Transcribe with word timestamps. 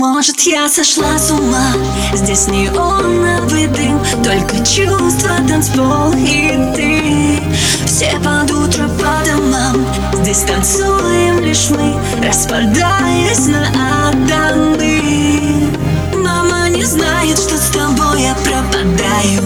Может, 0.00 0.40
я 0.46 0.66
сошла 0.66 1.18
с 1.18 1.30
ума. 1.30 1.74
Здесь 2.14 2.46
неоновый 2.46 3.66
дым 3.66 4.00
Только 4.24 4.56
чувства, 4.64 5.32
танцпол 5.46 6.14
и 6.14 6.56
ты. 6.74 7.38
Все 7.84 8.18
под 8.24 8.50
утро 8.50 8.88
по 8.88 9.22
домам 9.26 9.84
Здесь 10.14 10.38
танцуем 10.44 11.40
лишь 11.40 11.68
мы 11.68 12.00
Распадаясь 12.26 13.46
на 13.46 14.08
атомы 14.08 15.70
Мама 16.16 16.70
не 16.70 16.82
знает, 16.82 17.38
что 17.38 17.58
с 17.58 17.68
тобой 17.68 18.22
я 18.22 18.34
пропадаю. 18.36 19.42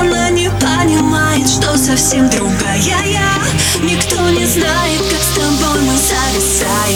Она 0.00 0.30
не 0.30 0.50
понимает, 0.50 1.48
что 1.48 1.78
совсем 1.78 2.28
другая 2.30 2.82
я. 2.82 3.38
Никто 3.80 4.28
не 4.30 4.44
знает, 4.44 5.02
как 5.08 5.22
с 5.22 5.36
тобой 5.36 5.80
мы 5.82 5.94
зависаем 5.96 6.91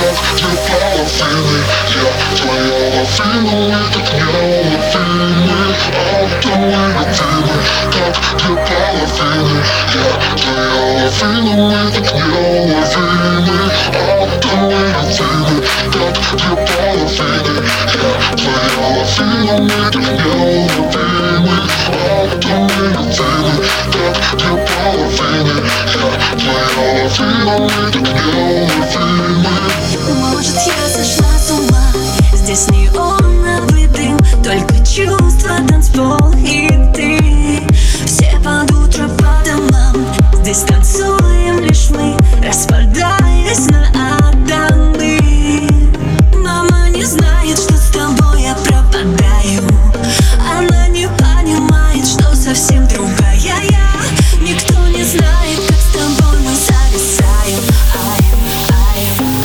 как 0.00 0.16
цветала 0.38 1.04
сыны 1.06 1.58
Я 1.90 2.08
твоя 2.36 2.88
любимая, 2.96 3.84
как 3.92 4.08
я 4.12 4.24
любимый 4.62 5.60
А 5.60 6.34
ты 6.40 6.48
мой 6.56 6.88
любимый, 6.88 7.60
как 7.92 8.14
две 8.38 8.54
половины 8.56 9.58
Я 9.94 10.08
твоя 10.36 11.02
любимая, 11.04 11.86
как 11.90 12.08
неуловимый 12.14 13.68
А 13.92 14.26
ты 14.40 14.50
мой 14.56 14.88
любимый, 14.88 15.60
как 15.92 16.14
две 16.38 16.52
половины 16.66 17.60
Я 17.80 18.10
твоя 18.36 18.72
любимая, 18.96 19.84
как 19.90 20.00
неуловимый 20.00 20.90
А 21.88 22.28
ты 22.40 22.48
мой 22.48 22.84
любимый, 22.88 23.56
как 23.92 24.38
две 24.38 24.54
половины 24.66 25.89
Может 30.08 30.56
я 30.66 30.88
сошла 30.88 31.38
с 31.38 31.50
ума 31.50 31.99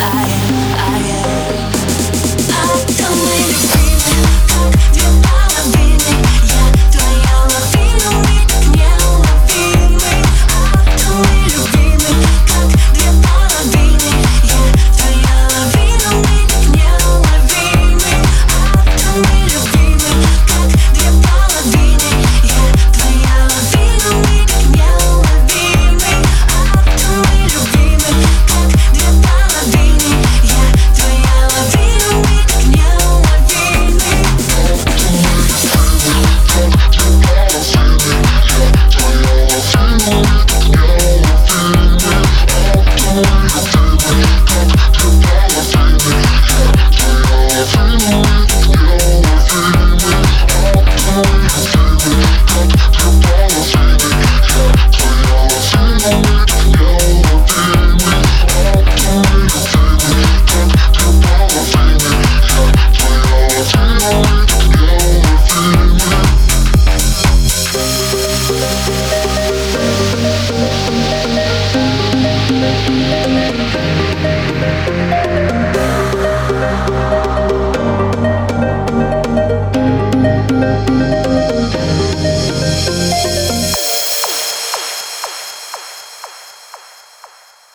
I 0.08 0.35